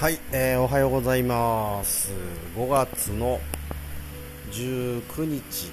[0.00, 2.12] はい、えーおはようございます。
[2.56, 3.40] 5月の
[4.50, 5.70] 19日。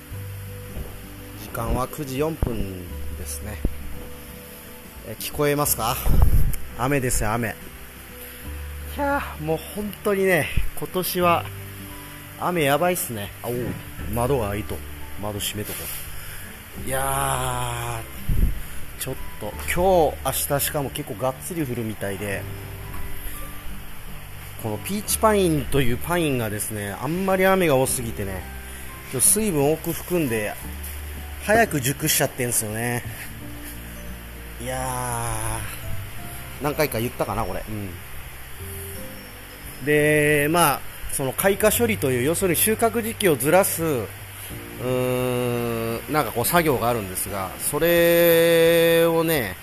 [1.42, 2.88] 時間は9時4分
[3.18, 3.58] ですね、
[5.08, 5.98] えー聞こえますか？
[6.78, 7.56] 雨ですよ雨。
[8.96, 10.48] いやーもう本当にね
[10.78, 11.44] 今年は
[12.40, 13.32] 雨やばいっすね。
[13.42, 13.56] あおう
[14.14, 14.78] 窓が開いと
[15.20, 15.80] 窓閉めとこ
[16.86, 16.88] う。
[16.88, 22.44] いやーちょっと今日明日しかも結構がっつり降るみたいで
[24.62, 28.44] このピーチパインというパインがですねあんまり雨が多すぎてね
[29.12, 30.54] 今日水分多く含んで
[31.44, 33.04] 早く熟しちゃってんですよね。
[34.62, 37.90] いやー何回か言ったかなこれ、うん、
[39.86, 40.80] でまあ
[41.12, 49.56] その開花処理という要するに収穫時期をずらすうーんなんかこう作業があるんですがそれをね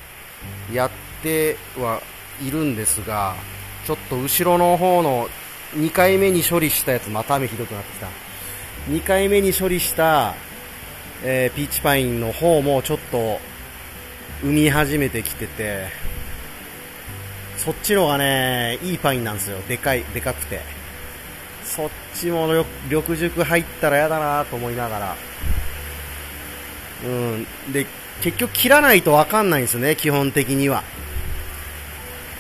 [0.73, 0.91] やっ
[1.23, 2.03] ては
[2.43, 3.37] いるんですが
[3.89, 5.31] ちょっと後ろの方の
[5.73, 8.09] 2回目に処理したやつまた雨ひどくなってきた。
[8.91, 10.35] 2回目に処理した、
[11.25, 13.41] えーピーチパインの方もちょっと
[14.43, 15.87] 産み始めてきてて
[17.57, 19.57] そっちのがねいいパインなんですよ。
[19.67, 20.61] でかいでかくて。
[21.65, 22.47] そっちも
[22.91, 25.17] 緑熟入ったら嫌だなと思いながら。
[27.07, 27.47] うん。
[27.73, 27.87] で
[28.21, 30.85] 結局切らないと分かんないんですよね基本的には。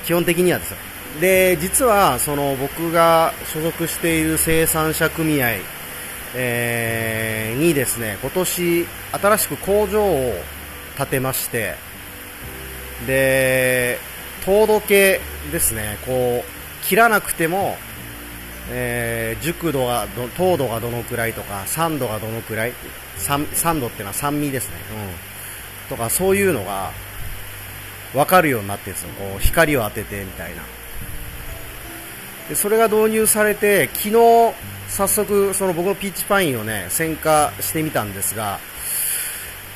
[0.04, 0.76] 基本的にはですよ。
[1.20, 5.48] で実はその僕が所属している生産者組合、
[6.36, 10.32] えーにですね今年新しく工場を
[10.96, 11.74] 建てまして
[13.06, 13.98] で
[14.44, 15.20] 糖度計
[15.50, 17.76] ですねこう切らなくても、
[18.70, 22.72] えー熟度がど糖度がどのくらいとか酸度がどのくらい
[23.16, 24.76] 酸酸度っていうのは酸味ですね、
[25.90, 26.92] うん、とかそういうのが
[28.12, 29.08] 分かるようになってるんですよ。
[29.18, 30.62] こう光を当ててみたいな。
[32.48, 34.12] でそれが導入されて昨日
[34.88, 38.59] 早速その僕のピーチパインをね選果してみたんですが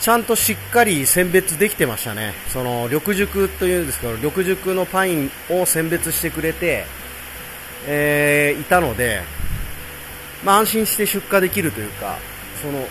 [0.02, 2.34] ちゃんとしっかり選別できてましたね。
[2.48, 6.86] その緑熟というんですけど緑熟のパインを選別してくれて、
[7.86, 9.20] えーいたので、
[10.44, 12.18] まあ、安心して出荷できるというか
[12.60, 12.84] その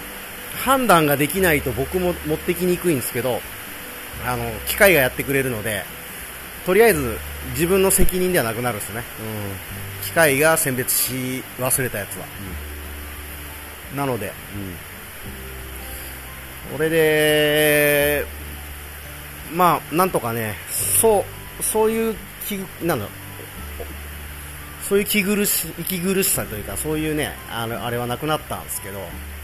[0.64, 3.42] 判断ができないと僕も持ってきにくいんですけど
[4.26, 5.84] あの機械がやってくれるので
[6.66, 7.18] とりあえず
[7.52, 12.26] 自分の責任ではなくなるんですね、うん、機械が選別し忘れたやつは、
[13.92, 13.98] うん。
[13.98, 14.32] なので、
[16.70, 18.26] うん、これで
[19.54, 21.26] まあなんとかねそ
[21.60, 22.16] うそういう
[22.48, 23.08] 気なんだ
[24.88, 29.00] そういう気苦し息苦しさというかそういうねあのあれはなくなったんですけど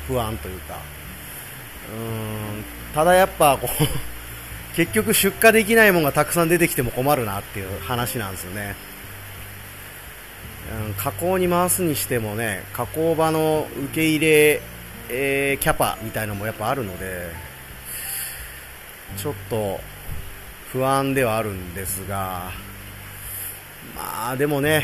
[0.07, 0.75] 不安というか。
[0.75, 2.63] うーん。
[2.93, 4.16] ただやっぱこう
[4.77, 8.75] 結局出荷できないものがたくさん出てきても困るなっていう話なんですよね、
[10.87, 14.61] うん、加工に回すにしてもね加工場の受け入れ、
[15.09, 17.31] えーキャパみたいなのもやっぱあるので
[19.17, 19.79] ちょっと
[20.71, 22.51] 不安ではあるんですが
[23.95, 24.83] まあでもね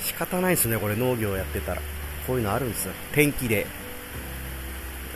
[0.00, 1.82] 仕方ないですねこれ農業やってたら。
[2.26, 2.92] こういうのあるんですよ。
[3.12, 3.66] 天気で。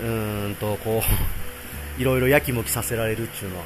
[0.00, 1.43] うーんとこう
[1.98, 3.64] いろいろやきもきさせられるっていうのは。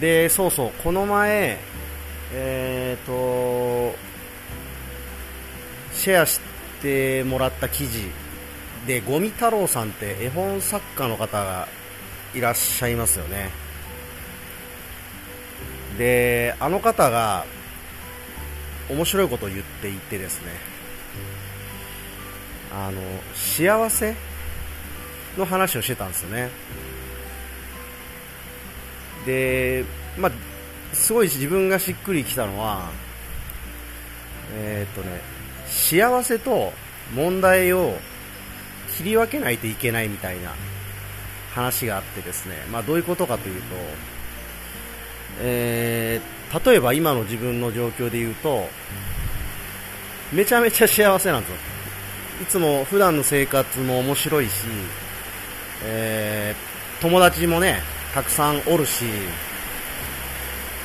[0.00, 1.58] でそうそうこの前
[2.32, 3.96] えっ、と
[5.92, 6.40] シェアし
[6.80, 8.06] てもらった記事
[8.86, 11.68] でゴミ太郎さんって絵本作家の方が
[12.34, 13.50] いらっしゃいますよね。
[15.96, 17.44] であの方が
[18.88, 20.52] 面白いことを言っていてですね。
[22.72, 23.00] あの
[23.34, 24.14] 幸せ
[25.36, 26.50] の話をしてたんですよね。
[29.26, 29.84] で
[30.16, 30.32] まあ
[30.92, 32.90] すごい自分がしっくりきたのは
[34.54, 35.20] えーっとね
[35.66, 36.72] 幸せと
[37.14, 37.96] 問題を
[38.96, 40.52] 切り分けないといけないみたいな
[41.54, 43.68] 話があってですね、まあ、どういうことかというと、
[45.42, 48.64] えー例えば今の自分の状況で言うと
[50.32, 51.56] めちゃめちゃ幸せなんですよ。
[52.42, 54.64] いつも普段の生活も面白いし、
[55.84, 56.68] えー
[57.00, 57.80] 友達もね
[58.12, 59.04] たくさんおるし、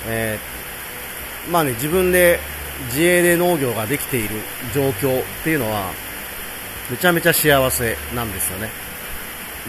[0.08, 2.40] えーまあね自分で
[2.88, 4.30] 自営で農業ができている
[4.74, 5.92] 状況っていうのは
[6.90, 8.70] めちゃめちゃ幸せなんですよね。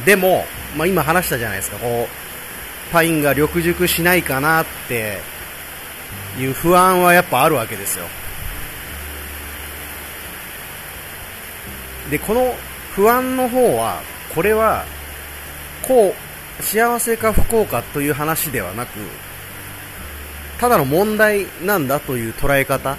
[0.05, 0.45] でも、
[0.77, 1.79] まあ、今話したじゃないですか。
[1.79, 5.19] こうパインが緑熟しないかなって
[6.39, 8.07] いう不安はやっぱあるわけですよ。
[12.11, 12.55] でこの
[12.95, 14.03] 不安の方は
[14.35, 14.85] これは
[15.87, 16.15] こ
[16.61, 18.99] う幸せか不幸かという話ではなく
[20.59, 22.97] ただの問題なんだという捉え方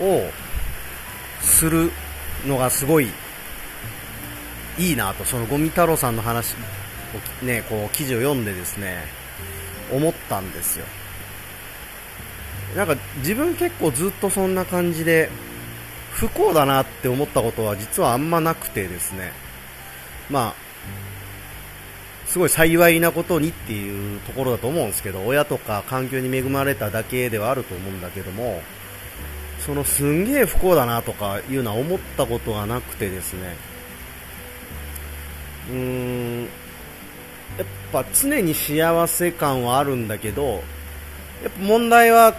[0.00, 0.22] を
[1.40, 1.90] する
[2.46, 3.08] のがすごい
[4.78, 6.54] いいなと、そのゴミ太郎さんの話
[7.42, 9.04] をね、こう記事を読んでですね、
[9.92, 10.86] 思ったんですよ。
[12.76, 15.30] なんか自分結構ずっとそんな感じで
[16.10, 19.32] 不幸だなって思ったことは実はあんまなくてですね、
[20.28, 20.54] まあ、
[22.34, 28.60] すごい幸いなことにっていうところだと思うんですけど、親とか環境に恵まれただけではあると思うんだけども、
[29.64, 33.54] そのすんげえ不幸だなとかいうのは思ったことがなくてですね、
[35.70, 36.48] うーん、や
[37.62, 40.62] っぱ常に幸せ感はあるんだけど、やっ
[41.44, 42.34] ぱ問題は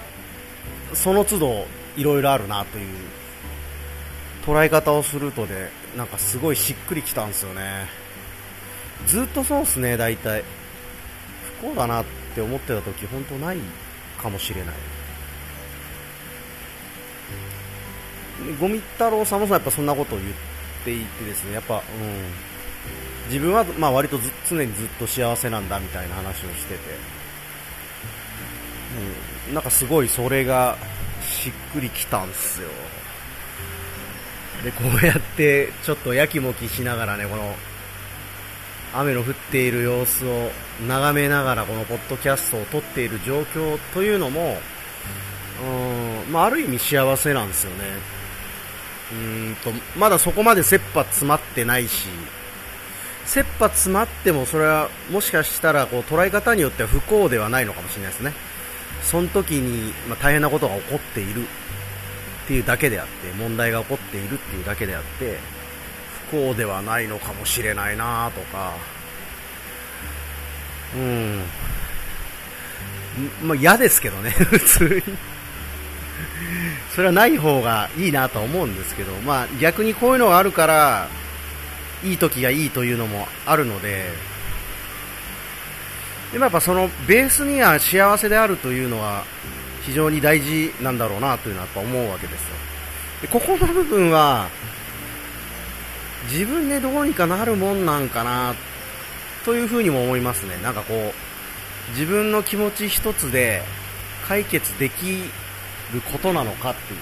[0.94, 1.66] その都度
[1.96, 2.88] いろいろあるなという
[4.46, 8.04] 捉え方をするとで、なんかすごいしっくりきたんですよね。
[9.08, 10.44] ずっとそうっすね、大体。
[11.62, 13.58] 不幸だなって思ってた時、本当ない
[14.22, 14.76] かもしれない。
[18.60, 20.32] ゴミ太郎さんもやっぱそんなことを言っ
[20.84, 21.82] ていてですね、やっぱ、うん、
[23.28, 26.80] 自分はまあ割と常にずっと幸せなんだみたいな話をしてて、
[29.48, 30.78] うん、なんかすごいそれが
[31.22, 32.70] しっくりきたんすよ。
[34.64, 37.56] で、こうやってちょっとやきもきしながらね、この
[39.00, 40.50] 雨の降っている様子を
[40.88, 44.58] 眺めながらこのポッドキャストを撮っている状況というのも、
[46.28, 47.86] うんまあ、ある意味幸せなんですよね。
[49.12, 52.08] うんとまだそこまで切羽詰まってないし、
[53.26, 58.34] 切羽詰まってもそれはもしかしたらこう捉え方によっては不幸ではないのかもしれないですね。
[59.04, 65.38] その時に、ま、大変なことが起こっているっていうだけであって、問題が起こっているっていうだけであって、
[66.32, 68.74] こうではないのかもしれないなとか、
[70.96, 71.42] うん、
[73.44, 75.18] まあ嫌ですけどね、 普通に。
[76.96, 81.10] それはない方がいいなと思うんですけど、まあ逆にこういうのがあるから、
[82.04, 84.12] いい時がいいというのもあるので、
[86.32, 89.24] でもやっぱそのベースには幸せであるというのは
[89.84, 92.48] 非常に大事なんだろうなというのはやっぱ思うわけですよ。
[93.22, 94.50] でここの部分は
[96.32, 98.56] 自分でどうにかなるもんなんかな
[99.44, 100.58] というふうにも思いますね。
[100.64, 103.62] なんかこう、自分の気持ち一つで
[104.28, 105.24] 解決でき
[105.94, 107.00] ることなのかっていう。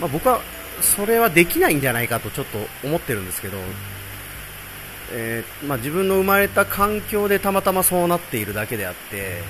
[0.00, 0.40] まあ、僕は
[0.80, 3.56] それはできないんじゃないかとちょっと思ってるんですけど、
[5.10, 9.42] えー、まあ、自分の生まれた環境でたまたまそうなっているだけであって、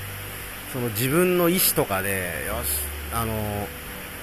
[0.73, 2.81] その自分の意思とかで、よし、
[3.13, 3.67] あの、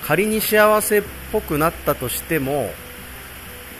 [0.03, 2.71] 仮に幸せっぽくなったとしても、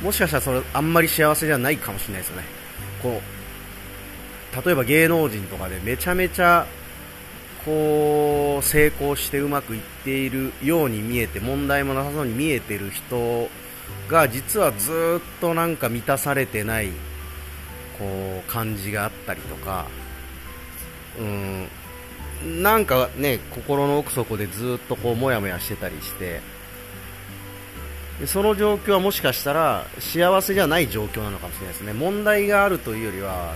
[0.01, 2.43] もしかしたらそれあんまり幸せじゃないかもしれないですよね。
[3.01, 6.65] こう、例えば芸能人とかでめちゃめちゃ、
[7.65, 13.49] こう、成功してうまくいっているように見えて、問題もなさそうに見えてる人
[14.07, 16.89] が、実はずっとなんか満たされてない、
[17.97, 19.87] こう、感じがあったりとか、
[21.19, 21.67] うん、
[22.61, 26.41] なんかね、心の奥底でずっとこう、もやもやしてたりして、
[28.25, 31.93] その状況はもしかしたら幸せじゃない状況なのかもしれないですね。
[31.93, 33.53] 問題があるというよりは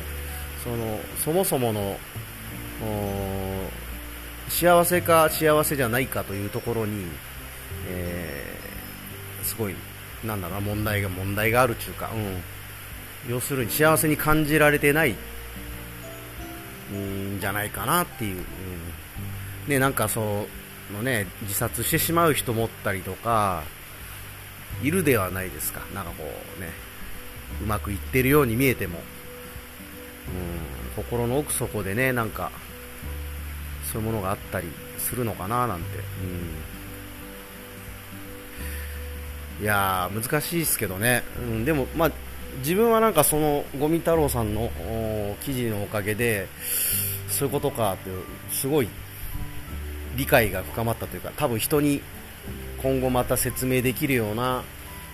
[0.64, 1.98] そのそもそもの
[4.50, 7.06] 幸せか幸せじゃないかというところに、
[7.88, 9.75] えー、すごい
[10.24, 12.12] なんだろう問題が問題があるというか、
[13.28, 15.16] うん、要するに幸せに感じられてない
[16.92, 20.46] んじゃないかなっていう、うん、ねなんかそ
[20.92, 23.63] のね自殺してしまう人もったりとか
[24.84, 25.82] いるではないですか。
[25.94, 26.24] なんかこ
[26.58, 26.72] うね、
[27.62, 29.00] うまくいってるように見えても、
[30.98, 32.52] うん、心の奥底でね、なんか、
[33.92, 35.98] そういうものがあったりするのかななんて、
[39.60, 39.64] うん。
[39.64, 41.24] いやー、難しいですけどね。
[41.38, 42.12] うん、でも、まあ、
[42.60, 44.72] 自分はなんかその、ゴミ太郎さんの
[45.42, 46.48] 記事のおかげで、
[47.28, 48.10] そういうことかって、
[48.52, 48.90] すごい
[50.16, 52.02] 理解が深まったというか、多分人に
[52.81, 54.63] 今後また説明できるような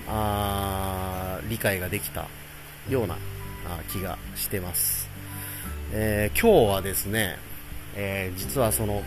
[0.07, 2.27] あ理解ができた
[2.89, 3.17] ような
[3.91, 5.10] 気がしてます、
[5.91, 7.38] えー、今日はですね、
[7.95, 9.01] えー、実はその、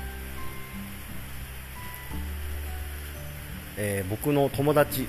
[3.77, 5.07] えー、僕の友達、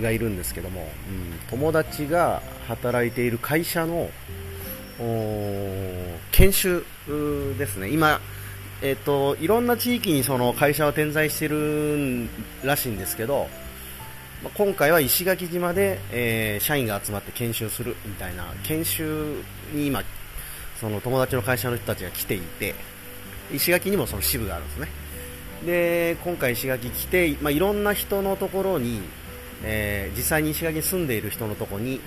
[0.00, 0.86] がいるんですけども、うん、
[1.50, 4.08] 友達が働いている会社の
[6.30, 6.84] 研修
[7.58, 7.88] ですね。
[7.88, 8.20] 今
[8.80, 12.28] えっ、と、いろんな地域にその会社は点在してる
[12.62, 13.48] らしいんですけど、
[14.42, 19.42] まあ、今回は石垣島で、えー、社員が集まって研修するみたいな研修
[19.72, 20.02] に今、
[20.80, 22.74] その友達の会社の人たちが来ていて、
[23.52, 24.88] 石垣にもその支部があるんですね。
[25.66, 29.00] で今回石垣来て、まあ、いろんな人のところに、
[29.64, 32.00] えー、実際に石垣に住んでいる人のところに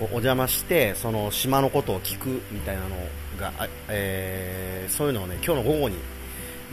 [0.00, 3.08] こうお邪魔してその島のことを聞くみたいなのを
[3.38, 3.52] が、
[3.88, 5.96] えー、そういうのをね今日の午後に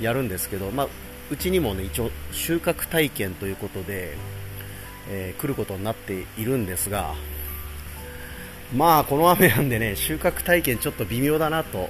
[0.01, 0.87] やるんですけど、まあ、
[1.31, 4.17] うちにもね一応収穫体験ということで、
[5.09, 7.13] えー、来ることになっているんですが
[8.75, 11.89] まあこの雨なんでね収穫体験ちょっと微妙だなと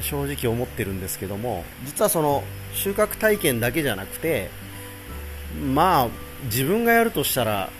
[0.00, 4.50] 正直思ってるんですけども実はその収穫体験だけじゃなくて
[5.74, 6.08] まあ
[6.44, 7.70] 自分がやるとしたら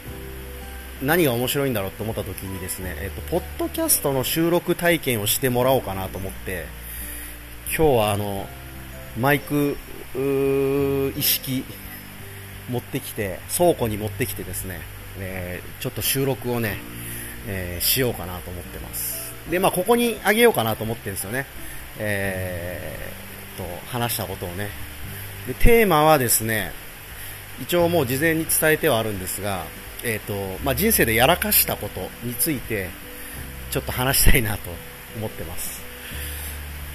[1.03, 6.67] 何が面白いんだろうと思った時にですね、えっと、ポッドキャストの収録体験をしてもらおうかなと思って
[7.75, 8.47] 今日はあの
[9.19, 9.77] マイク
[11.17, 11.65] 意識
[12.69, 14.81] 持ってきて倉庫に持ってきてですね、
[15.19, 16.77] えー、ちょっと収録をね、
[17.47, 19.33] えー、しようかなと思ってます。
[19.51, 21.47] でまあここにあげようかなと思ってるんですよね。
[21.99, 24.69] えー、と話したことをね。
[25.47, 26.73] でテーマはですね
[27.61, 29.65] 一応もう事前に伝えてはあるんですが、
[30.03, 32.89] えーとまあ、人生でやらかしたことについて
[33.71, 34.71] ちょっと話したいなと
[35.17, 35.81] 思ってます。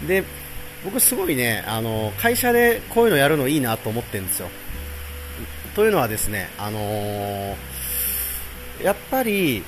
[0.08, 0.24] で
[0.84, 4.50] 僕すごいねあの会社でこういうのやるのいいなと思ってるんですよ。
[5.76, 7.56] というのはですねあのー、
[8.84, 9.64] やっぱり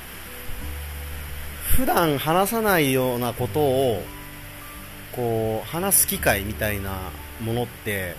[1.76, 4.02] 普段話さないようなことを
[5.12, 8.14] こう話す機会みたいなものって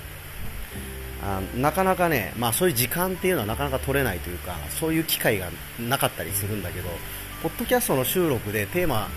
[1.22, 5.50] あなかなかね、まあ、そういう時間っていうのはなかなか取れないというかそういう機会が
[5.80, 6.90] なかったりするんだけど
[7.44, 9.10] ポッドキャストの収録でテーマ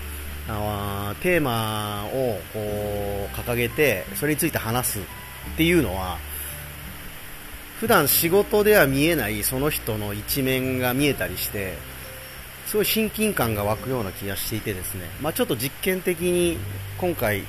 [0.49, 5.03] あテーマをこう掲げてそれについて話すっ
[5.57, 6.17] ていうのは
[7.79, 11.77] 普段仕事では見えないその人の一面が見えたりして
[12.65, 16.57] すごい親近感が湧くような気がしていてですね、まあ、ちょっと実験的に
[16.97, 17.43] 今回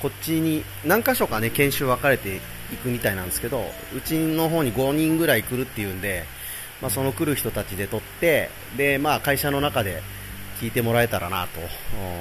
[0.00, 2.40] こっちに何箇所かね研修分かれて
[2.72, 6.24] いくみたいなんですけどうちの方に5人ぐらい来るっていうんで、
[6.80, 10.02] まあ、その来る人たちで撮ってで、まあ、会社の中で
[10.60, 11.60] 聞いてもらえたらなと、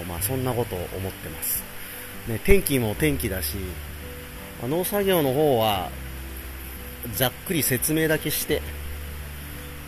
[0.07, 1.63] まあ、そんなことを思ってます、
[2.27, 3.57] ね、天気も天気だし、
[4.61, 5.89] まあ、農作業の方は
[7.15, 8.61] ざっくり説明だけして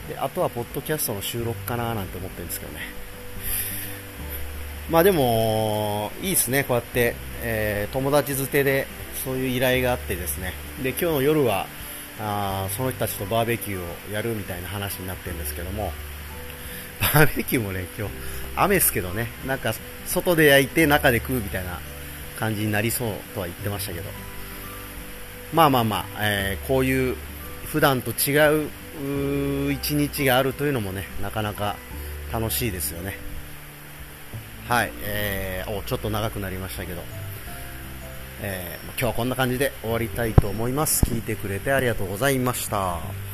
[0.09, 3.01] であとはポッドキャストの収録かななんて思ってるんですけどね。
[4.89, 8.87] まあでも、いいですね、こうやって、えー、友達づてで
[9.23, 11.67] そういう依頼があってですね、で、今日の夜は、
[12.19, 15.91] あその人たちとバーベキューをやるみたいな話になってるんですけども、
[16.99, 18.13] バーベキューもね、今日、
[18.55, 19.73] 雨ですけどね、なんか、
[20.05, 21.79] 外で焼いて中で食うみたいな
[22.37, 24.09] 感じになりそうとは言ってましたけど、
[25.53, 27.15] まあまあまあ、えー、こういう
[27.65, 28.69] 普段と違う
[29.71, 31.75] 一日があるというのもね、なかなか
[32.31, 33.17] 楽しいですよね。
[34.67, 37.01] はい、えー、おちょっと長くなりましたけど、
[38.43, 41.05] えー、今日はこんな感じで終わりたいと思います。
[41.05, 43.30] 聞いてくれてありがとうございました。